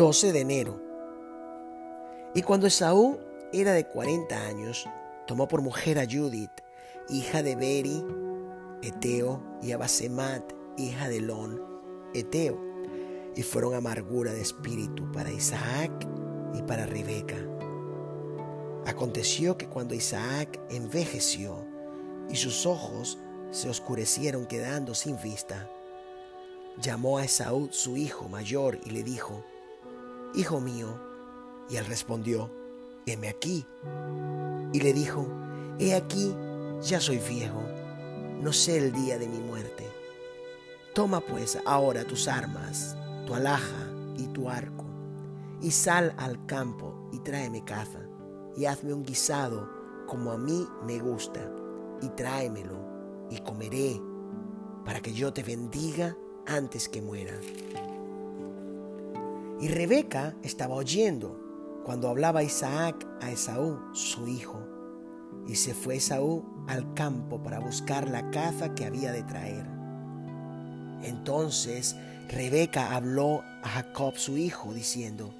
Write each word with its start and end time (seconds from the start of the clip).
12 0.00 0.32
de 0.32 0.40
enero. 0.40 0.80
Y 2.34 2.40
cuando 2.40 2.66
Esaú 2.66 3.18
era 3.52 3.74
de 3.74 3.86
40 3.86 4.46
años, 4.46 4.88
tomó 5.26 5.46
por 5.46 5.60
mujer 5.60 5.98
a 5.98 6.06
Judith, 6.06 6.62
hija 7.10 7.42
de 7.42 7.54
Beri, 7.54 8.02
Eteo, 8.80 9.42
y 9.60 9.72
a 9.72 9.76
Basemat, 9.76 10.42
hija 10.78 11.10
de 11.10 11.20
Lon, 11.20 11.60
Eteo, 12.14 12.58
y 13.36 13.42
fueron 13.42 13.74
amargura 13.74 14.32
de 14.32 14.40
espíritu 14.40 15.12
para 15.12 15.30
Isaac 15.30 15.92
y 16.54 16.62
para 16.62 16.86
Rebeca. 16.86 17.36
Aconteció 18.86 19.58
que 19.58 19.68
cuando 19.68 19.94
Isaac 19.94 20.58
envejeció 20.70 21.62
y 22.30 22.36
sus 22.36 22.64
ojos 22.64 23.18
se 23.50 23.68
oscurecieron 23.68 24.46
quedando 24.46 24.94
sin 24.94 25.20
vista, 25.20 25.68
llamó 26.80 27.18
a 27.18 27.24
Esaú 27.26 27.68
su 27.70 27.98
hijo 27.98 28.30
mayor 28.30 28.78
y 28.86 28.92
le 28.92 29.02
dijo, 29.02 29.44
Hijo 30.34 30.60
mío, 30.60 30.88
y 31.68 31.76
él 31.76 31.86
respondió, 31.86 32.50
heme 33.06 33.28
aquí. 33.28 33.66
Y 34.72 34.80
le 34.80 34.92
dijo, 34.92 35.26
he 35.78 35.94
aquí, 35.94 36.34
ya 36.82 37.00
soy 37.00 37.18
viejo, 37.18 37.62
no 38.40 38.52
sé 38.52 38.78
el 38.78 38.92
día 38.92 39.18
de 39.18 39.28
mi 39.28 39.38
muerte. 39.40 39.88
Toma 40.94 41.20
pues 41.20 41.58
ahora 41.64 42.04
tus 42.04 42.28
armas, 42.28 42.96
tu 43.26 43.34
alhaja 43.34 43.90
y 44.16 44.26
tu 44.28 44.48
arco, 44.48 44.84
y 45.60 45.70
sal 45.70 46.14
al 46.16 46.46
campo 46.46 47.08
y 47.12 47.18
tráeme 47.20 47.64
caza, 47.64 48.00
y 48.56 48.66
hazme 48.66 48.94
un 48.94 49.04
guisado 49.04 49.68
como 50.06 50.32
a 50.32 50.38
mí 50.38 50.66
me 50.86 50.98
gusta, 50.98 51.40
y 52.02 52.08
tráemelo, 52.10 52.78
y 53.30 53.38
comeré, 53.40 54.00
para 54.84 55.00
que 55.00 55.12
yo 55.12 55.32
te 55.32 55.42
bendiga 55.42 56.16
antes 56.46 56.88
que 56.88 57.02
muera. 57.02 57.34
Y 59.60 59.68
Rebeca 59.68 60.34
estaba 60.42 60.74
oyendo 60.74 61.38
cuando 61.84 62.08
hablaba 62.08 62.42
Isaac 62.42 63.06
a 63.20 63.30
Esaú, 63.30 63.78
su 63.92 64.26
hijo. 64.26 64.58
Y 65.46 65.56
se 65.56 65.74
fue 65.74 65.96
Esaú 65.96 66.44
al 66.66 66.94
campo 66.94 67.42
para 67.42 67.60
buscar 67.60 68.08
la 68.08 68.30
caza 68.30 68.74
que 68.74 68.86
había 68.86 69.12
de 69.12 69.22
traer. 69.22 69.66
Entonces 71.02 71.94
Rebeca 72.28 72.94
habló 72.94 73.42
a 73.62 73.68
Jacob, 73.68 74.16
su 74.16 74.38
hijo, 74.38 74.72
diciendo, 74.72 75.34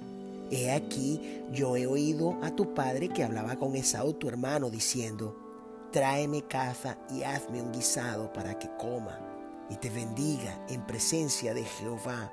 He 0.51 0.71
aquí, 0.71 1.43
yo 1.51 1.75
he 1.75 1.87
oído 1.87 2.37
a 2.43 2.51
tu 2.55 2.75
padre 2.75 3.09
que 3.09 3.23
hablaba 3.23 3.55
con 3.55 3.75
Esaú, 3.75 4.13
tu 4.13 4.27
hermano, 4.27 4.69
diciendo, 4.69 5.35
Tráeme 5.91 6.43
caza 6.43 6.97
y 7.09 7.23
hazme 7.23 7.61
un 7.61 7.71
guisado 7.71 8.31
para 8.33 8.59
que 8.59 8.69
coma 8.77 9.19
y 9.69 9.77
te 9.77 9.89
bendiga 9.89 10.63
en 10.69 10.85
presencia 10.85 11.53
de 11.53 11.63
Jehová 11.63 12.31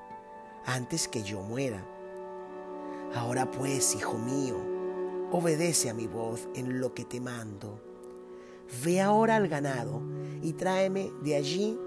antes 0.69 1.09
que 1.09 1.23
yo 1.23 1.41
muera. 1.41 1.83
Ahora 3.15 3.51
pues, 3.51 3.95
hijo 3.95 4.19
mío, 4.19 4.57
obedece 5.33 5.89
a 5.89 5.95
mi 5.95 6.07
voz 6.07 6.47
en 6.55 6.81
lo 6.81 6.93
que 6.93 7.07
te 7.07 7.21
mando. 7.21 7.81
Ve 8.85 9.01
ahora 9.01 9.37
al 9.37 9.49
ganado 9.49 10.03
y 10.43 10.53
tráeme 10.53 11.11
de 11.23 11.37
allí 11.37 11.79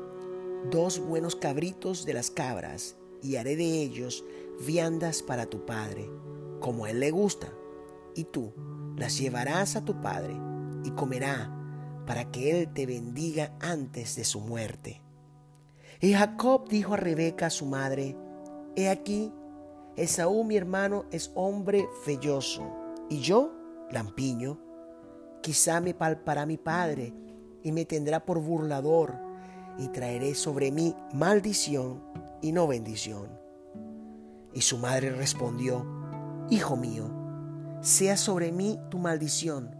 dos 0.71 0.99
buenos 0.99 1.35
cabritos 1.35 2.05
de 2.05 2.13
las 2.13 2.31
cabras, 2.31 2.95
y 3.21 3.35
haré 3.35 3.55
de 3.55 3.83
ellos 3.83 4.25
viandas 4.65 5.21
para 5.21 5.45
tu 5.45 5.65
padre, 5.65 6.09
como 6.59 6.85
a 6.85 6.89
él 6.89 6.99
le 6.99 7.11
gusta, 7.11 7.53
y 8.15 8.23
tú 8.25 8.51
las 8.97 9.17
llevarás 9.17 9.75
a 9.75 9.85
tu 9.85 10.01
padre, 10.01 10.35
y 10.83 10.91
comerá, 10.91 11.55
para 12.07 12.31
que 12.31 12.51
él 12.51 12.73
te 12.73 12.87
bendiga 12.87 13.55
antes 13.59 14.15
de 14.15 14.23
su 14.23 14.39
muerte. 14.39 15.01
Y 15.99 16.13
Jacob 16.13 16.67
dijo 16.67 16.95
a 16.95 16.97
Rebeca, 16.97 17.51
su 17.51 17.67
madre, 17.67 18.17
He 18.75 18.89
aquí, 18.89 19.33
Esaú 19.97 20.43
mi 20.43 20.55
hermano 20.55 21.05
es 21.11 21.31
hombre 21.35 21.87
felloso, 22.03 22.63
y 23.09 23.19
yo, 23.19 23.51
lampiño, 23.91 24.57
quizá 25.41 25.81
me 25.81 25.93
palpará 25.93 26.45
mi 26.45 26.57
padre 26.57 27.13
y 27.63 27.71
me 27.73 27.85
tendrá 27.85 28.25
por 28.25 28.39
burlador, 28.39 29.13
y 29.77 29.89
traeré 29.89 30.35
sobre 30.35 30.71
mí 30.71 30.95
maldición 31.13 32.01
y 32.41 32.51
no 32.51 32.67
bendición. 32.67 33.29
Y 34.53 34.61
su 34.61 34.77
madre 34.77 35.11
respondió, 35.11 35.85
Hijo 36.49 36.75
mío, 36.75 37.09
sea 37.81 38.15
sobre 38.15 38.51
mí 38.51 38.79
tu 38.89 38.99
maldición, 38.99 39.75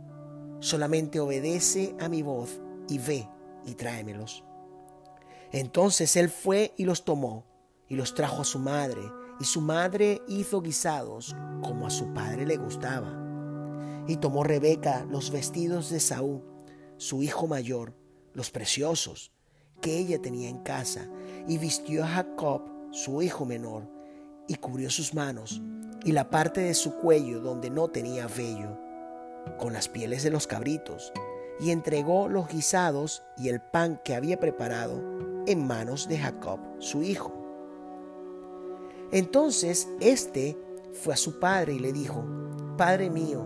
solamente 0.59 1.19
obedece 1.19 1.95
a 1.99 2.09
mi 2.09 2.21
voz 2.21 2.61
y 2.87 2.97
ve 2.97 3.27
y 3.65 3.75
tráemelos. 3.75 4.43
Entonces 5.51 6.15
él 6.15 6.29
fue 6.29 6.73
y 6.77 6.85
los 6.85 7.03
tomó 7.03 7.50
y 7.91 7.95
los 7.95 8.13
trajo 8.13 8.41
a 8.41 8.45
su 8.45 8.57
madre, 8.57 9.01
y 9.37 9.43
su 9.43 9.59
madre 9.59 10.21
hizo 10.25 10.61
guisados 10.61 11.35
como 11.61 11.85
a 11.85 11.89
su 11.89 12.13
padre 12.13 12.45
le 12.45 12.55
gustaba. 12.55 13.13
Y 14.07 14.15
tomó 14.15 14.45
Rebeca 14.45 15.05
los 15.09 15.29
vestidos 15.29 15.89
de 15.89 15.99
Saúl, 15.99 16.41
su 16.95 17.21
hijo 17.21 17.47
mayor, 17.47 17.93
los 18.33 18.49
preciosos, 18.49 19.33
que 19.81 19.97
ella 19.97 20.21
tenía 20.21 20.47
en 20.47 20.59
casa, 20.59 21.09
y 21.49 21.57
vistió 21.57 22.05
a 22.05 22.07
Jacob, 22.07 22.61
su 22.91 23.21
hijo 23.21 23.45
menor, 23.45 23.91
y 24.47 24.55
cubrió 24.55 24.89
sus 24.89 25.13
manos 25.13 25.61
y 26.05 26.13
la 26.13 26.29
parte 26.29 26.61
de 26.61 26.73
su 26.73 26.95
cuello 26.95 27.41
donde 27.41 27.69
no 27.69 27.89
tenía 27.89 28.25
vello, 28.27 28.79
con 29.59 29.73
las 29.73 29.89
pieles 29.89 30.23
de 30.23 30.31
los 30.31 30.47
cabritos, 30.47 31.11
y 31.59 31.71
entregó 31.71 32.29
los 32.29 32.47
guisados 32.47 33.21
y 33.37 33.49
el 33.49 33.59
pan 33.59 33.99
que 34.05 34.15
había 34.15 34.39
preparado 34.39 35.03
en 35.45 35.67
manos 35.67 36.07
de 36.07 36.19
Jacob, 36.19 36.61
su 36.79 37.03
hijo. 37.03 37.40
Entonces 39.11 39.87
éste 39.99 40.57
fue 40.93 41.13
a 41.13 41.17
su 41.17 41.39
padre 41.39 41.73
y 41.73 41.79
le 41.79 41.91
dijo, 41.91 42.23
Padre 42.77 43.09
mío. 43.09 43.45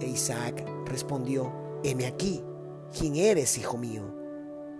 E 0.00 0.06
Isaac 0.06 0.62
respondió, 0.84 1.52
heme 1.82 2.06
aquí, 2.06 2.42
¿quién 2.96 3.16
eres, 3.16 3.56
hijo 3.56 3.78
mío? 3.78 4.02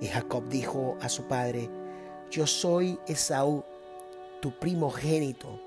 Y 0.00 0.08
Jacob 0.08 0.48
dijo 0.48 0.96
a 1.00 1.08
su 1.08 1.26
padre, 1.26 1.70
Yo 2.30 2.46
soy 2.46 2.98
Esaú, 3.06 3.64
tu 4.40 4.58
primogénito. 4.58 5.60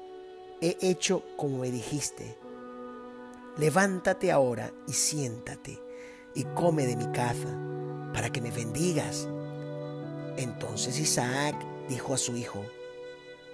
He 0.62 0.78
hecho 0.82 1.24
como 1.38 1.60
me 1.60 1.72
dijiste. 1.72 2.38
Levántate 3.58 4.32
ahora 4.32 4.72
y 4.88 4.94
siéntate 4.94 5.80
y 6.36 6.44
come 6.44 6.86
de 6.86 6.96
mi 6.96 7.12
caza, 7.12 7.50
para 8.14 8.30
que 8.30 8.42
me 8.42 8.52
bendigas. 8.52 9.28
Entonces 10.38 11.00
Isaac 11.00 11.56
dijo 11.88 12.14
a 12.14 12.18
su 12.18 12.36
hijo, 12.36 12.64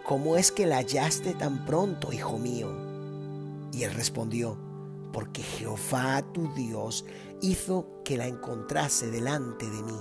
¿cómo 0.06 0.38
es 0.38 0.52
que 0.52 0.68
la 0.68 0.78
hallaste 0.78 1.34
tan 1.34 1.66
pronto, 1.66 2.14
hijo 2.14 2.38
mío? 2.38 2.70
Y 3.72 3.84
él 3.84 3.94
respondió, 3.94 4.58
porque 5.12 5.42
Jehová 5.42 6.22
tu 6.32 6.54
Dios 6.54 7.06
hizo 7.42 8.02
que 8.04 8.18
la 8.18 8.28
encontrase 8.28 9.10
delante 9.10 9.70
de 9.70 9.82
mí. 9.82 10.00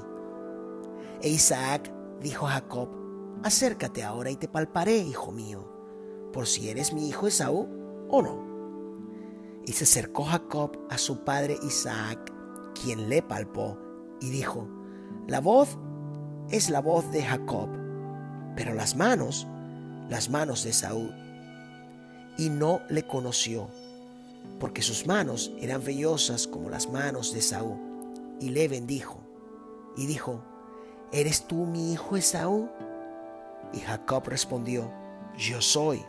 E 1.23 1.31
Isaac 1.31 1.91
dijo 2.21 2.47
a 2.47 2.51
Jacob, 2.51 2.89
acércate 3.43 4.05
ahora 4.05 4.31
y 4.31 4.37
te 4.37 4.47
palparé, 4.47 4.99
hijo 4.99 5.33
mío, 5.33 5.65
por 6.33 6.47
si 6.47 6.69
eres 6.69 6.93
mi 6.93 7.09
hijo 7.09 7.27
Esaú 7.27 7.67
o 8.11 8.23
no. 8.23 8.45
Y 9.67 9.73
se 9.73 9.85
acercó 9.85 10.25
Jacob 10.25 10.79
a 10.91 10.99
su 10.99 11.25
padre 11.25 11.57
Isaac, 11.63 12.31
quien 12.75 13.09
le 13.09 13.23
palpó, 13.23 13.79
y 14.21 14.29
dijo, 14.29 14.69
la 15.27 15.41
voz 15.41 15.79
es 16.51 16.69
la 16.69 16.81
voz 16.81 17.11
de 17.11 17.23
Jacob, 17.23 17.71
pero 18.55 18.75
las 18.75 18.97
manos 18.97 19.49
las 20.09 20.29
manos 20.29 20.65
de 20.65 20.73
Saúl 20.73 21.13
y 22.37 22.51
no 22.51 22.81
le 22.89 23.07
conoció, 23.07 23.69
porque 24.59 24.83
sus 24.83 25.07
manos 25.07 25.53
eran 25.61 25.85
vellosas 25.85 26.47
como 26.47 26.71
las 26.71 26.91
manos 26.91 27.33
de 27.33 27.43
Saúl, 27.43 27.79
y 28.41 28.51
le 28.51 28.69
bendijo, 28.69 29.21
y 29.97 30.07
dijo, 30.07 30.43
¿eres 31.13 31.47
tú 31.47 31.67
mi 31.67 31.93
hijo 31.93 32.17
Esaú? 32.17 32.69
Y 33.73 33.81
Jacob 33.81 34.25
respondió, 34.27 34.91
yo 35.37 35.61
soy. 35.61 36.05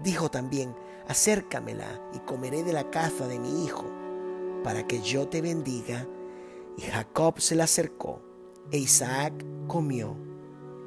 Dijo 0.00 0.30
también, 0.30 0.74
acércamela 1.08 2.00
y 2.14 2.18
comeré 2.20 2.62
de 2.62 2.72
la 2.72 2.90
caza 2.90 3.26
de 3.26 3.38
mi 3.38 3.64
hijo, 3.64 3.84
para 4.62 4.86
que 4.86 5.00
yo 5.00 5.28
te 5.28 5.40
bendiga. 5.40 6.06
Y 6.76 6.82
Jacob 6.82 7.40
se 7.40 7.54
la 7.54 7.64
acercó, 7.64 8.20
e 8.70 8.78
Isaac 8.78 9.32
comió. 9.66 10.16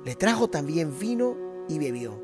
Le 0.03 0.15
trajo 0.15 0.47
también 0.47 0.97
vino 0.97 1.44
y 1.67 1.79
bebió. 1.79 2.21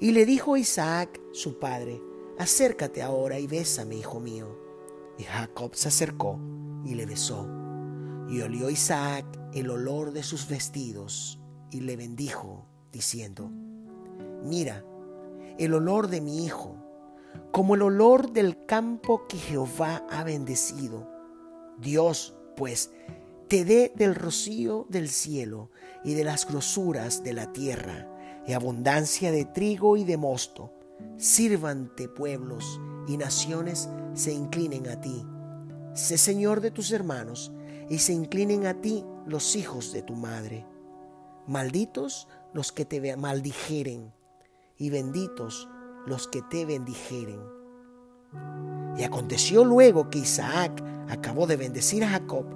Y 0.00 0.12
le 0.12 0.26
dijo 0.26 0.56
Isaac, 0.56 1.20
su 1.32 1.58
padre, 1.58 2.00
acércate 2.38 3.02
ahora 3.02 3.38
y 3.38 3.46
bésame, 3.46 3.96
hijo 3.96 4.20
mío. 4.20 4.58
Y 5.18 5.24
Jacob 5.24 5.74
se 5.74 5.88
acercó 5.88 6.38
y 6.84 6.94
le 6.94 7.06
besó. 7.06 7.48
Y 8.28 8.40
olió 8.40 8.68
Isaac 8.68 9.24
el 9.54 9.70
olor 9.70 10.12
de 10.12 10.22
sus 10.22 10.48
vestidos 10.48 11.40
y 11.70 11.80
le 11.80 11.96
bendijo, 11.96 12.66
diciendo, 12.92 13.50
mira, 14.44 14.84
el 15.58 15.74
olor 15.74 16.08
de 16.08 16.20
mi 16.20 16.44
hijo, 16.44 16.76
como 17.52 17.74
el 17.74 17.82
olor 17.82 18.32
del 18.32 18.66
campo 18.66 19.26
que 19.28 19.38
Jehová 19.38 20.06
ha 20.10 20.24
bendecido. 20.24 21.08
Dios, 21.78 22.36
pues, 22.56 22.92
te 23.48 23.64
dé 23.64 23.92
del 23.94 24.14
rocío 24.14 24.86
del 24.88 25.08
cielo 25.08 25.70
y 26.04 26.14
de 26.14 26.24
las 26.24 26.46
grosuras 26.48 27.22
de 27.22 27.32
la 27.32 27.52
tierra, 27.52 28.08
y 28.46 28.52
abundancia 28.52 29.30
de 29.30 29.44
trigo 29.44 29.96
y 29.96 30.04
de 30.04 30.16
mosto, 30.16 30.72
sírvante 31.16 32.08
pueblos 32.08 32.80
y 33.06 33.16
naciones 33.16 33.88
se 34.14 34.32
inclinen 34.32 34.88
a 34.88 35.00
ti. 35.00 35.24
Sé 35.94 36.18
Señor 36.18 36.60
de 36.60 36.70
tus 36.70 36.90
hermanos 36.90 37.52
y 37.88 37.98
se 37.98 38.12
inclinen 38.12 38.66
a 38.66 38.80
ti 38.80 39.04
los 39.26 39.56
hijos 39.56 39.92
de 39.92 40.02
tu 40.02 40.14
madre. 40.14 40.66
Malditos 41.46 42.28
los 42.52 42.72
que 42.72 42.84
te 42.84 43.16
maldijeren 43.16 44.12
y 44.76 44.90
benditos 44.90 45.68
los 46.06 46.26
que 46.26 46.42
te 46.42 46.64
bendijeren. 46.66 47.40
Y 48.96 49.04
aconteció 49.04 49.64
luego 49.64 50.10
que 50.10 50.18
Isaac 50.18 50.82
acabó 51.08 51.46
de 51.46 51.56
bendecir 51.56 52.02
a 52.04 52.08
Jacob 52.08 52.55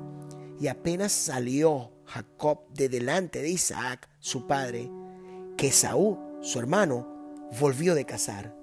y 0.61 0.69
apenas 0.69 1.11
salió 1.11 1.91
Jacob 2.05 2.69
de 2.75 2.91
delante 2.91 3.41
de 3.41 3.49
Isaac, 3.49 4.09
su 4.19 4.47
padre, 4.47 4.91
que 5.57 5.69
Esaú, 5.69 6.19
su 6.43 6.59
hermano, 6.59 7.49
volvió 7.59 7.95
de 7.95 8.05
cazar. 8.05 8.55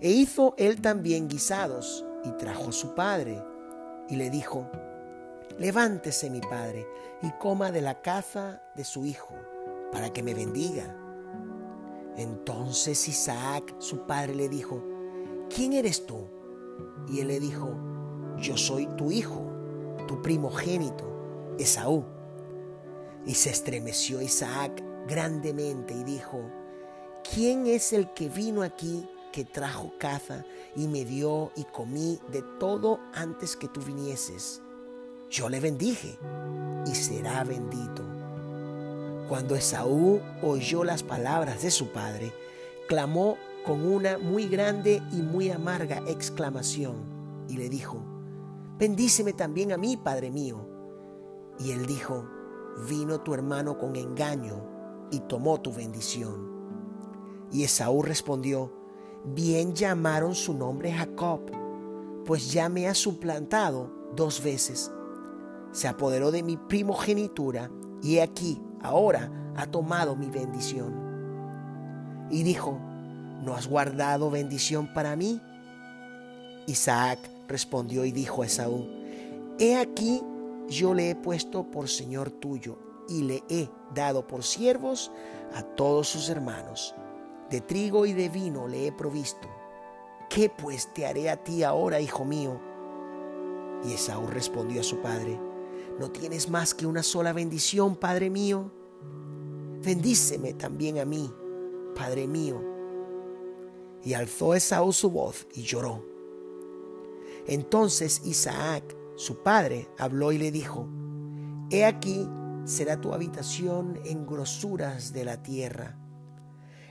E 0.00 0.10
hizo 0.10 0.54
él 0.58 0.80
también 0.80 1.28
guisados 1.28 2.04
y 2.24 2.30
trajo 2.32 2.70
a 2.70 2.72
su 2.72 2.94
padre 2.94 3.40
y 4.08 4.16
le 4.16 4.30
dijo, 4.30 4.68
levántese 5.58 6.28
mi 6.28 6.40
padre 6.40 6.86
y 7.22 7.30
coma 7.38 7.70
de 7.70 7.82
la 7.82 8.02
caza 8.02 8.60
de 8.74 8.84
su 8.84 9.06
hijo, 9.06 9.34
para 9.92 10.12
que 10.12 10.24
me 10.24 10.34
bendiga. 10.34 10.96
Entonces 12.16 13.06
Isaac, 13.06 13.76
su 13.78 14.06
padre, 14.06 14.34
le 14.34 14.48
dijo, 14.48 14.82
¿quién 15.54 15.72
eres 15.72 16.04
tú? 16.04 16.26
Y 17.08 17.20
él 17.20 17.28
le 17.28 17.38
dijo, 17.38 17.76
yo 18.38 18.56
soy 18.56 18.86
tu 18.96 19.12
hijo, 19.12 19.46
tu 20.08 20.20
primogénito, 20.20 21.17
Esaú. 21.58 22.04
Y 23.26 23.34
se 23.34 23.50
estremeció 23.50 24.22
Isaac 24.22 24.82
grandemente 25.06 25.94
y 25.94 26.04
dijo, 26.04 26.40
¿quién 27.32 27.66
es 27.66 27.92
el 27.92 28.12
que 28.14 28.28
vino 28.28 28.62
aquí 28.62 29.08
que 29.32 29.44
trajo 29.44 29.92
caza 29.98 30.44
y 30.74 30.88
me 30.88 31.04
dio 31.04 31.52
y 31.56 31.64
comí 31.64 32.18
de 32.32 32.42
todo 32.58 33.00
antes 33.14 33.56
que 33.56 33.68
tú 33.68 33.80
vinieses? 33.80 34.62
Yo 35.30 35.48
le 35.48 35.60
bendije 35.60 36.18
y 36.86 36.94
será 36.94 37.44
bendito. 37.44 38.02
Cuando 39.28 39.56
Esaú 39.56 40.20
oyó 40.42 40.84
las 40.84 41.02
palabras 41.02 41.62
de 41.62 41.70
su 41.70 41.88
padre, 41.88 42.32
clamó 42.88 43.36
con 43.66 43.84
una 43.84 44.16
muy 44.16 44.48
grande 44.48 45.02
y 45.12 45.16
muy 45.16 45.50
amarga 45.50 46.02
exclamación 46.06 47.44
y 47.48 47.58
le 47.58 47.68
dijo, 47.68 48.02
bendíceme 48.78 49.34
también 49.34 49.72
a 49.72 49.76
mí, 49.76 49.96
Padre 49.96 50.30
mío. 50.30 50.67
Y 51.58 51.72
él 51.72 51.86
dijo, 51.86 52.24
vino 52.88 53.20
tu 53.20 53.34
hermano 53.34 53.78
con 53.78 53.96
engaño 53.96 54.62
y 55.10 55.20
tomó 55.20 55.60
tu 55.60 55.72
bendición. 55.72 56.48
Y 57.50 57.64
Esaú 57.64 58.02
respondió, 58.02 58.72
bien 59.24 59.74
llamaron 59.74 60.34
su 60.34 60.54
nombre 60.54 60.92
Jacob, 60.92 61.40
pues 62.24 62.52
ya 62.52 62.68
me 62.68 62.88
ha 62.88 62.94
suplantado 62.94 63.90
dos 64.14 64.42
veces. 64.42 64.92
Se 65.72 65.88
apoderó 65.88 66.30
de 66.30 66.42
mi 66.42 66.56
primogenitura 66.56 67.70
y 68.02 68.18
aquí, 68.18 68.60
ahora, 68.82 69.52
ha 69.56 69.66
tomado 69.66 70.14
mi 70.14 70.30
bendición. 70.30 72.28
Y 72.30 72.42
dijo, 72.42 72.78
¿no 73.42 73.54
has 73.54 73.66
guardado 73.66 74.30
bendición 74.30 74.92
para 74.94 75.16
mí? 75.16 75.40
Isaac 76.66 77.18
respondió 77.48 78.04
y 78.04 78.12
dijo 78.12 78.42
a 78.42 78.46
Esaú, 78.46 78.86
He 79.58 79.76
aquí 79.76 80.22
yo 80.68 80.94
le 80.94 81.10
he 81.10 81.16
puesto 81.16 81.70
por 81.70 81.88
Señor 81.88 82.30
tuyo 82.30 82.78
y 83.08 83.22
le 83.22 83.42
he 83.48 83.68
dado 83.94 84.26
por 84.26 84.42
siervos 84.42 85.10
a 85.54 85.62
todos 85.62 86.08
sus 86.08 86.28
hermanos. 86.28 86.94
De 87.50 87.60
trigo 87.60 88.04
y 88.04 88.12
de 88.12 88.28
vino 88.28 88.68
le 88.68 88.86
he 88.86 88.92
provisto. 88.92 89.48
¿Qué 90.28 90.50
pues 90.50 90.92
te 90.92 91.06
haré 91.06 91.30
a 91.30 91.42
ti 91.42 91.62
ahora, 91.62 92.00
hijo 92.00 92.24
mío? 92.24 92.60
Y 93.84 93.94
Esaú 93.94 94.26
respondió 94.26 94.82
a 94.82 94.84
su 94.84 95.00
padre, 95.00 95.40
¿no 95.98 96.10
tienes 96.10 96.50
más 96.50 96.74
que 96.74 96.86
una 96.86 97.02
sola 97.02 97.32
bendición, 97.32 97.96
padre 97.96 98.28
mío? 98.28 98.70
Bendíceme 99.82 100.52
también 100.52 100.98
a 100.98 101.06
mí, 101.06 101.32
padre 101.94 102.26
mío. 102.26 102.62
Y 104.04 104.12
alzó 104.12 104.54
Esaú 104.54 104.92
su 104.92 105.10
voz 105.10 105.46
y 105.54 105.62
lloró. 105.62 106.04
Entonces 107.46 108.20
Isaac, 108.26 108.97
su 109.18 109.42
padre, 109.42 109.90
habló 109.98 110.30
y 110.30 110.38
le 110.38 110.52
dijo, 110.52 110.88
He 111.70 111.84
aquí 111.84 112.28
será 112.64 113.00
tu 113.00 113.12
habitación 113.12 114.00
en 114.04 114.24
grosuras 114.24 115.12
de 115.12 115.24
la 115.24 115.42
tierra 115.42 115.98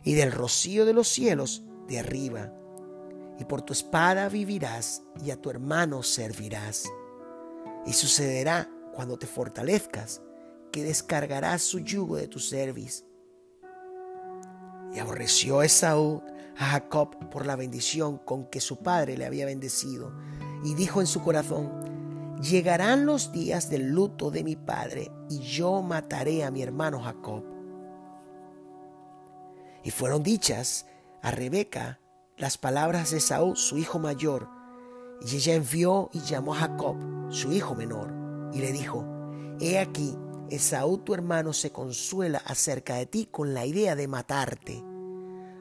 y 0.03 0.13
del 0.13 0.33
rocío 0.33 0.85
de 0.85 0.91
los 0.91 1.07
cielos 1.07 1.63
de 1.87 1.99
arriba. 1.99 2.51
Y 3.39 3.45
por 3.45 3.61
tu 3.61 3.71
espada 3.71 4.27
vivirás 4.27 5.03
y 5.23 5.31
a 5.31 5.41
tu 5.41 5.49
hermano 5.49 6.03
servirás. 6.03 6.83
Y 7.85 7.93
sucederá 7.93 8.69
cuando 8.93 9.17
te 9.17 9.25
fortalezcas 9.25 10.21
que 10.73 10.83
descargarás 10.83 11.61
su 11.61 11.79
yugo 11.79 12.17
de 12.17 12.27
tu 12.27 12.39
cerviz. 12.39 13.05
Y 14.93 14.99
aborreció 14.99 15.63
Esaú 15.63 16.21
a 16.57 16.65
Jacob 16.65 17.29
por 17.29 17.45
la 17.45 17.55
bendición 17.55 18.17
con 18.17 18.47
que 18.47 18.59
su 18.59 18.79
padre 18.79 19.17
le 19.17 19.25
había 19.25 19.45
bendecido, 19.45 20.11
y 20.65 20.73
dijo 20.73 20.99
en 20.99 21.07
su 21.07 21.21
corazón, 21.21 21.86
llegarán 22.41 23.05
los 23.05 23.31
días 23.31 23.69
del 23.69 23.89
luto 23.89 24.31
de 24.31 24.43
mi 24.43 24.55
padre, 24.55 25.11
y 25.29 25.39
yo 25.39 25.81
mataré 25.81 26.43
a 26.43 26.51
mi 26.51 26.61
hermano 26.61 27.01
Jacob. 27.01 27.43
Y 29.83 29.91
fueron 29.91 30.23
dichas 30.23 30.85
a 31.21 31.31
Rebeca 31.31 31.99
las 32.37 32.57
palabras 32.57 33.11
de 33.11 33.17
Esaú, 33.17 33.55
su 33.55 33.77
hijo 33.77 33.99
mayor, 33.99 34.47
y 35.21 35.37
ella 35.37 35.55
envió 35.55 36.09
y 36.13 36.19
llamó 36.21 36.53
a 36.53 36.59
Jacob, 36.59 36.97
su 37.29 37.51
hijo 37.51 37.73
menor, 37.75 38.13
y 38.53 38.59
le 38.59 38.71
dijo, 38.71 39.05
He 39.59 39.79
aquí, 39.79 40.15
Esaú 40.49 40.99
tu 40.99 41.13
hermano 41.13 41.51
se 41.51 41.71
consuela 41.71 42.41
acerca 42.45 42.95
de 42.95 43.05
ti 43.05 43.27
con 43.29 43.53
la 43.53 43.65
idea 43.65 43.95
de 43.95 44.07
matarte. 44.07 44.83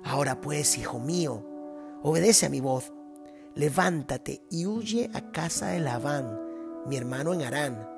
Ahora 0.05 0.41
pues, 0.41 0.79
hijo 0.79 1.01
mío, 1.01 1.45
obedece 2.03 2.47
a 2.47 2.51
mi 2.51 2.61
voz, 2.61 2.93
levántate 3.55 4.43
y 4.51 4.67
huye 4.67 5.11
a 5.15 5.33
casa 5.33 5.69
de 5.69 5.81
Labán, 5.81 6.46
mi 6.87 6.97
hermano 6.97 7.35
en 7.35 7.43
Harán, 7.43 7.89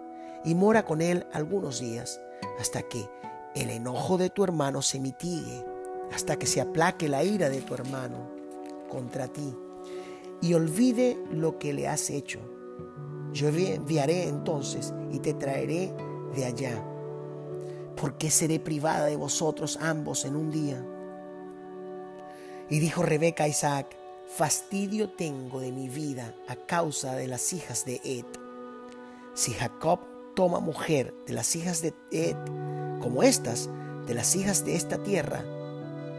y 0.44 0.54
mora 0.54 0.84
con 0.84 1.00
él 1.00 1.26
algunos 1.32 1.80
días, 1.80 2.20
hasta 2.58 2.82
que 2.82 3.08
el 3.54 3.70
enojo 3.70 4.18
de 4.18 4.30
tu 4.30 4.44
hermano 4.44 4.82
se 4.82 5.00
mitigue, 5.00 5.64
hasta 6.12 6.36
que 6.36 6.46
se 6.46 6.60
aplaque 6.60 7.08
la 7.08 7.24
ira 7.24 7.48
de 7.48 7.60
tu 7.60 7.74
hermano 7.74 8.30
contra 8.88 9.28
ti, 9.28 9.54
y 10.40 10.54
olvide 10.54 11.18
lo 11.30 11.58
que 11.58 11.72
le 11.72 11.88
has 11.88 12.10
hecho. 12.10 12.40
Yo 13.32 13.48
enviaré 13.48 14.28
entonces 14.28 14.94
y 15.10 15.18
te 15.18 15.34
traeré 15.34 15.92
de 16.34 16.44
allá. 16.44 16.82
¿Por 17.96 18.16
qué 18.16 18.30
seré 18.30 18.60
privada 18.60 19.06
de 19.06 19.16
vosotros 19.16 19.78
ambos 19.82 20.24
en 20.24 20.36
un 20.36 20.50
día? 20.50 20.84
Y 22.70 22.78
dijo 22.78 23.02
Rebeca 23.02 23.44
a 23.44 23.48
Isaac, 23.48 23.96
fastidio 24.28 25.10
tengo 25.10 25.60
de 25.60 25.72
mi 25.72 25.88
vida 25.88 26.34
a 26.46 26.54
causa 26.54 27.14
de 27.14 27.26
las 27.26 27.52
hijas 27.52 27.84
de 27.84 28.00
Ed. 28.04 28.26
Si 29.38 29.52
Jacob 29.52 30.00
toma 30.34 30.58
mujer 30.58 31.14
de 31.24 31.32
las 31.32 31.54
hijas 31.54 31.80
de 31.80 31.94
Ed, 32.10 32.34
como 33.00 33.22
estas, 33.22 33.70
de 34.08 34.14
las 34.14 34.34
hijas 34.34 34.64
de 34.64 34.74
esta 34.74 35.00
tierra, 35.04 35.44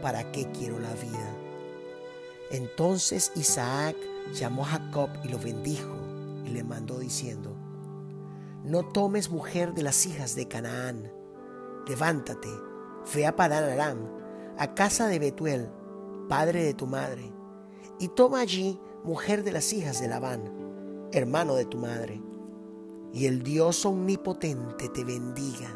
¿para 0.00 0.32
qué 0.32 0.50
quiero 0.52 0.78
la 0.78 0.94
vida? 0.94 1.36
Entonces 2.50 3.30
Isaac 3.36 3.94
llamó 4.32 4.62
a 4.62 4.68
Jacob 4.68 5.10
y 5.22 5.28
lo 5.28 5.38
bendijo 5.38 5.94
y 6.46 6.48
le 6.48 6.64
mandó 6.64 6.98
diciendo, 6.98 7.54
no 8.64 8.88
tomes 8.88 9.28
mujer 9.28 9.74
de 9.74 9.82
las 9.82 10.06
hijas 10.06 10.34
de 10.34 10.48
Canaán. 10.48 11.12
Levántate, 11.86 12.48
ve 13.14 13.26
a 13.26 13.36
Padán 13.36 13.64
Aram, 13.64 13.98
a 14.56 14.72
casa 14.72 15.08
de 15.08 15.18
Betuel, 15.18 15.68
padre 16.30 16.64
de 16.64 16.72
tu 16.72 16.86
madre, 16.86 17.30
y 17.98 18.08
toma 18.08 18.40
allí 18.40 18.80
mujer 19.04 19.44
de 19.44 19.52
las 19.52 19.74
hijas 19.74 20.00
de 20.00 20.08
Labán, 20.08 21.10
hermano 21.12 21.54
de 21.54 21.66
tu 21.66 21.76
madre. 21.76 22.29
Y 23.12 23.26
el 23.26 23.42
Dios 23.42 23.84
omnipotente 23.84 24.88
te 24.88 25.04
bendiga 25.04 25.68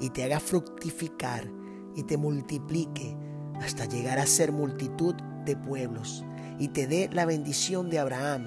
y 0.00 0.10
te 0.10 0.24
haga 0.24 0.40
fructificar 0.40 1.48
y 1.94 2.02
te 2.02 2.16
multiplique 2.16 3.16
hasta 3.60 3.86
llegar 3.86 4.18
a 4.18 4.26
ser 4.26 4.52
multitud 4.52 5.14
de 5.44 5.56
pueblos 5.56 6.24
y 6.58 6.68
te 6.68 6.86
dé 6.86 7.08
la 7.12 7.24
bendición 7.24 7.90
de 7.90 7.98
Abraham 7.98 8.44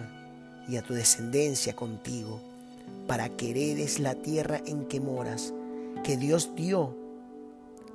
y 0.67 0.77
a 0.77 0.81
tu 0.81 0.93
descendencia 0.93 1.75
contigo 1.75 2.41
para 3.07 3.29
que 3.29 3.51
heredes 3.51 3.99
la 3.99 4.15
tierra 4.15 4.61
en 4.65 4.85
que 4.85 4.99
moras, 4.99 5.53
que 6.03 6.17
Dios 6.17 6.51
dio 6.55 6.95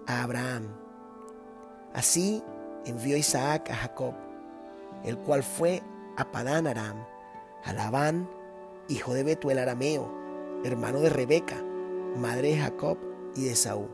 a 0.07 0.23
Abraham. 0.23 0.69
Así 1.93 2.43
envió 2.87 3.17
Isaac 3.17 3.71
a 3.71 3.77
Jacob, 3.77 4.15
el 5.05 5.19
cual 5.19 5.43
fue 5.43 5.83
a 6.17 6.31
Padán 6.33 6.67
Aram, 6.67 7.05
a 7.65 7.73
Labán, 7.73 8.29
hijo 8.89 9.13
de 9.13 9.23
Betuel 9.23 9.59
arameo, 9.59 10.22
hermano 10.65 11.01
de 11.01 11.09
Rebeca, 11.11 11.63
madre 12.17 12.49
de 12.49 12.59
Jacob 12.59 12.99
y 13.37 13.45
de 13.45 13.55
Saúl. 13.55 13.89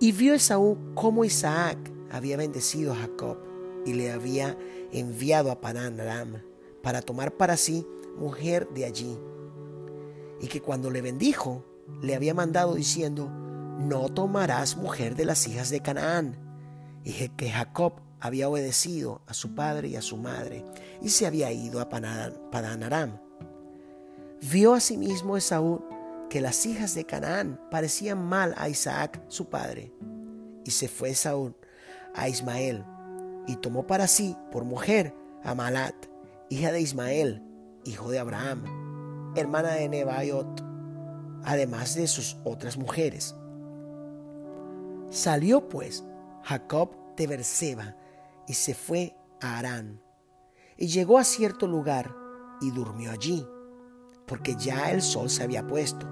Y 0.00 0.12
vio 0.12 0.34
Esaú 0.34 0.76
cómo 0.94 1.24
Isaac 1.24 1.78
había 2.10 2.36
bendecido 2.36 2.92
a 2.92 2.96
Jacob, 2.96 3.38
y 3.84 3.94
le 3.94 4.12
había 4.12 4.56
enviado 4.92 5.50
a 5.50 5.60
Padán 5.60 5.98
Aram 6.00 6.42
para 6.82 7.02
tomar 7.02 7.36
para 7.36 7.56
sí 7.56 7.86
mujer 8.16 8.68
de 8.70 8.84
allí. 8.84 9.18
Y 10.40 10.48
que 10.48 10.60
cuando 10.60 10.90
le 10.90 11.02
bendijo, 11.02 11.64
le 12.00 12.14
había 12.14 12.34
mandado 12.34 12.74
diciendo, 12.74 13.28
no 13.28 14.08
tomarás 14.08 14.76
mujer 14.76 15.16
de 15.16 15.24
las 15.24 15.46
hijas 15.48 15.70
de 15.70 15.80
Canaán. 15.80 16.38
Y 17.04 17.28
que 17.30 17.50
Jacob 17.50 17.94
había 18.20 18.48
obedecido 18.48 19.22
a 19.26 19.34
su 19.34 19.54
padre 19.54 19.88
y 19.88 19.96
a 19.96 20.02
su 20.02 20.16
madre 20.16 20.64
y 21.00 21.08
se 21.08 21.26
había 21.26 21.50
ido 21.50 21.80
a 21.80 21.88
Padán 21.88 22.82
Aram. 22.84 23.20
Vio 24.50 24.74
asimismo 24.74 25.36
Esaú 25.36 25.84
que 26.28 26.40
las 26.40 26.66
hijas 26.66 26.96
de 26.96 27.04
Canaán 27.04 27.60
parecían 27.70 28.20
mal 28.26 28.54
a 28.58 28.68
Isaac 28.68 29.22
su 29.28 29.48
padre. 29.48 29.92
Y 30.64 30.72
se 30.72 30.88
fue 30.88 31.10
Esaú 31.10 31.54
a 32.12 32.28
Ismael 32.28 32.84
y 33.46 33.54
tomó 33.56 33.86
para 33.86 34.08
sí 34.08 34.36
por 34.50 34.64
mujer 34.64 35.14
a 35.44 35.54
Malat, 35.54 35.94
hija 36.48 36.72
de 36.72 36.80
Ismael, 36.80 37.40
hijo 37.84 38.10
de 38.10 38.18
Abraham, 38.18 39.32
hermana 39.36 39.74
de 39.74 39.88
Nebaiot, 39.88 40.64
además 41.44 41.94
de 41.94 42.08
sus 42.08 42.36
otras 42.42 42.76
mujeres. 42.76 43.36
Salió 45.10 45.68
pues 45.68 46.04
Jacob 46.42 46.90
de 47.16 47.28
Berseba 47.28 47.96
y 48.48 48.54
se 48.54 48.74
fue 48.74 49.14
a 49.40 49.58
Harán. 49.58 50.02
Y 50.76 50.88
llegó 50.88 51.18
a 51.18 51.24
cierto 51.24 51.68
lugar 51.68 52.12
y 52.60 52.72
durmió 52.72 53.12
allí, 53.12 53.46
porque 54.32 54.56
ya 54.56 54.90
el 54.90 55.02
sol 55.02 55.28
se 55.28 55.42
había 55.42 55.66
puesto. 55.66 56.08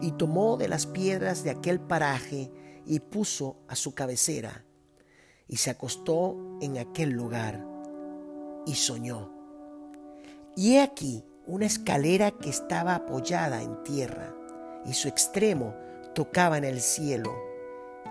Y 0.00 0.10
tomó 0.10 0.56
de 0.56 0.66
las 0.66 0.86
piedras 0.86 1.44
de 1.44 1.50
aquel 1.50 1.78
paraje 1.78 2.50
y 2.84 2.98
puso 2.98 3.58
a 3.68 3.76
su 3.76 3.94
cabecera, 3.94 4.64
y 5.46 5.58
se 5.58 5.70
acostó 5.70 6.58
en 6.60 6.76
aquel 6.76 7.10
lugar, 7.10 7.64
y 8.66 8.74
soñó. 8.74 9.30
Y 10.56 10.72
he 10.74 10.82
aquí 10.82 11.24
una 11.46 11.66
escalera 11.66 12.32
que 12.32 12.50
estaba 12.50 12.96
apoyada 12.96 13.62
en 13.62 13.80
tierra, 13.84 14.34
y 14.84 14.94
su 14.94 15.06
extremo 15.06 15.76
tocaba 16.16 16.58
en 16.58 16.64
el 16.64 16.80
cielo 16.80 17.32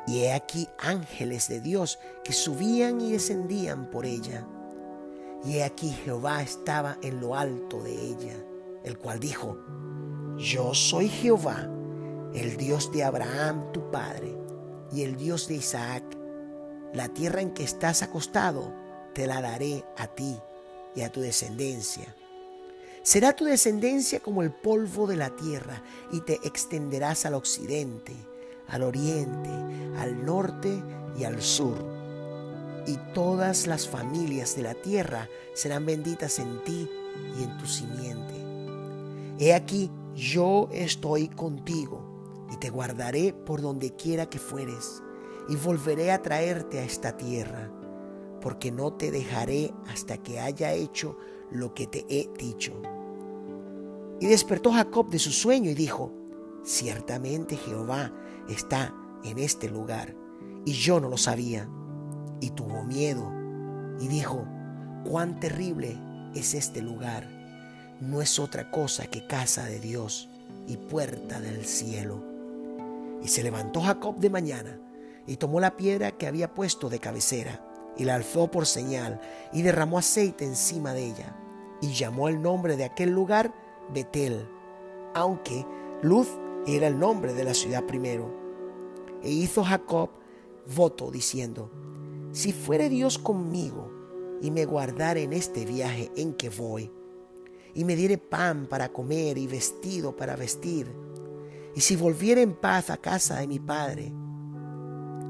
y 0.07 0.21
he 0.21 0.31
aquí 0.31 0.69
ángeles 0.77 1.49
de 1.49 1.59
Dios 1.59 1.99
que 2.23 2.31
subían 2.31 3.01
y 3.01 3.11
descendían 3.11 3.89
por 3.89 4.05
ella. 4.05 4.47
Y 5.43 5.57
he 5.57 5.65
aquí 5.65 5.89
Jehová 5.89 6.41
estaba 6.41 6.97
en 7.01 7.19
lo 7.19 7.35
alto 7.35 7.83
de 7.83 7.93
ella, 7.93 8.33
el 8.83 8.97
cual 8.97 9.19
dijo, 9.19 9.57
Yo 10.37 10.73
soy 10.73 11.09
Jehová, 11.09 11.69
el 12.33 12.57
Dios 12.57 12.91
de 12.91 13.03
Abraham 13.03 13.71
tu 13.71 13.89
padre, 13.91 14.37
y 14.91 15.03
el 15.03 15.15
Dios 15.15 15.47
de 15.47 15.55
Isaac. 15.55 16.03
La 16.93 17.09
tierra 17.09 17.41
en 17.41 17.51
que 17.51 17.63
estás 17.63 18.01
acostado 18.01 18.73
te 19.13 19.27
la 19.27 19.41
daré 19.41 19.83
a 19.97 20.07
ti 20.07 20.37
y 20.95 21.01
a 21.01 21.11
tu 21.11 21.21
descendencia. 21.21 22.15
Será 23.03 23.33
tu 23.33 23.45
descendencia 23.45 24.19
como 24.19 24.41
el 24.41 24.51
polvo 24.51 25.07
de 25.07 25.15
la 25.15 25.29
tierra, 25.35 25.83
y 26.11 26.21
te 26.21 26.39
extenderás 26.43 27.25
al 27.25 27.35
occidente 27.35 28.15
al 28.69 28.83
oriente, 28.83 29.49
al 29.97 30.25
norte 30.25 30.81
y 31.17 31.23
al 31.23 31.41
sur. 31.41 31.77
Y 32.87 32.97
todas 33.13 33.67
las 33.67 33.87
familias 33.87 34.55
de 34.55 34.63
la 34.63 34.73
tierra 34.73 35.27
serán 35.53 35.85
benditas 35.85 36.39
en 36.39 36.63
ti 36.63 36.89
y 37.37 37.43
en 37.43 37.57
tu 37.57 37.65
simiente. 37.65 38.48
He 39.39 39.53
aquí, 39.53 39.89
yo 40.13 40.67
estoy 40.71 41.29
contigo 41.29 42.45
y 42.51 42.57
te 42.57 42.69
guardaré 42.69 43.33
por 43.33 43.61
donde 43.61 43.95
quiera 43.95 44.29
que 44.29 44.37
fueres, 44.37 45.01
y 45.47 45.55
volveré 45.55 46.11
a 46.11 46.21
traerte 46.21 46.79
a 46.79 46.83
esta 46.83 47.15
tierra, 47.15 47.71
porque 48.41 48.71
no 48.71 48.93
te 48.93 49.11
dejaré 49.11 49.73
hasta 49.87 50.17
que 50.17 50.39
haya 50.39 50.73
hecho 50.73 51.17
lo 51.51 51.73
que 51.73 51.87
te 51.87 52.05
he 52.09 52.29
dicho. 52.37 52.73
Y 54.19 54.27
despertó 54.27 54.73
Jacob 54.73 55.09
de 55.09 55.19
su 55.19 55.31
sueño 55.31 55.71
y 55.71 55.75
dijo, 55.75 56.11
Ciertamente 56.63 57.55
Jehová 57.55 58.13
está 58.49 58.93
en 59.23 59.39
este 59.39 59.69
lugar 59.69 60.15
y 60.65 60.73
yo 60.73 60.99
no 60.99 61.07
lo 61.09 61.17
sabía. 61.17 61.69
Y 62.41 62.51
tuvo 62.51 62.83
miedo 62.83 63.31
y 63.99 64.07
dijo, 64.07 64.45
cuán 65.05 65.39
terrible 65.39 65.97
es 66.35 66.53
este 66.53 66.81
lugar. 66.81 67.38
No 68.01 68.21
es 68.21 68.39
otra 68.39 68.71
cosa 68.71 69.07
que 69.07 69.27
casa 69.27 69.65
de 69.65 69.79
Dios 69.79 70.29
y 70.67 70.77
puerta 70.77 71.41
del 71.41 71.65
cielo. 71.65 72.23
Y 73.21 73.27
se 73.27 73.43
levantó 73.43 73.81
Jacob 73.81 74.17
de 74.17 74.29
mañana 74.29 74.79
y 75.27 75.35
tomó 75.35 75.59
la 75.59 75.75
piedra 75.75 76.11
que 76.11 76.25
había 76.25 76.53
puesto 76.53 76.89
de 76.89 76.99
cabecera 76.99 77.65
y 77.97 78.05
la 78.05 78.15
alzó 78.15 78.49
por 78.49 78.65
señal 78.65 79.19
y 79.51 79.63
derramó 79.63 79.97
aceite 79.97 80.45
encima 80.45 80.93
de 80.93 81.07
ella 81.07 81.35
y 81.81 81.93
llamó 81.93 82.29
el 82.29 82.41
nombre 82.41 82.77
de 82.77 82.85
aquel 82.85 83.09
lugar 83.09 83.53
Betel, 83.93 84.47
aunque 85.13 85.65
Luz 86.01 86.29
era 86.65 86.87
el 86.87 86.97
nombre 86.97 87.33
de 87.33 87.43
la 87.43 87.53
ciudad 87.53 87.83
primero. 87.83 88.33
E 89.21 89.29
hizo 89.29 89.63
Jacob 89.65 90.11
voto 90.73 91.11
diciendo, 91.11 91.69
si 92.31 92.53
fuere 92.53 92.87
Dios 92.87 93.17
conmigo 93.17 93.91
y 94.41 94.51
me 94.51 94.63
guardare 94.63 95.23
en 95.23 95.33
este 95.33 95.65
viaje 95.65 96.11
en 96.15 96.33
que 96.33 96.49
voy, 96.49 96.91
y 97.79 97.85
me 97.85 97.95
diere 97.95 98.17
pan 98.17 98.67
para 98.67 98.89
comer 98.89 99.37
y 99.37 99.47
vestido 99.47 100.13
para 100.13 100.35
vestir, 100.35 100.93
y 101.73 101.79
si 101.79 101.95
volviere 101.95 102.41
en 102.41 102.53
paz 102.53 102.89
a 102.89 102.97
casa 102.97 103.39
de 103.39 103.47
mi 103.47 103.57
padre, 103.57 104.11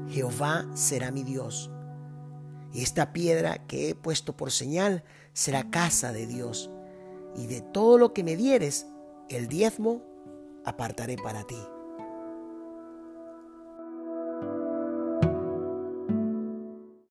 Jehová 0.08 0.68
será 0.74 1.12
mi 1.12 1.22
Dios. 1.22 1.70
Y 2.72 2.82
esta 2.82 3.12
piedra 3.12 3.68
que 3.68 3.90
he 3.90 3.94
puesto 3.94 4.36
por 4.36 4.50
señal 4.50 5.04
será 5.32 5.70
casa 5.70 6.12
de 6.12 6.26
Dios. 6.26 6.72
Y 7.36 7.46
de 7.46 7.60
todo 7.60 7.98
lo 7.98 8.12
que 8.12 8.24
me 8.24 8.34
dieres, 8.34 8.88
el 9.28 9.46
diezmo 9.46 10.02
apartaré 10.64 11.18
para 11.18 11.44
ti. 11.44 11.62